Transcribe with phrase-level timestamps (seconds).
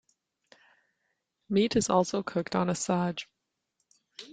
[1.47, 3.27] Meat is also cooked on a "saj".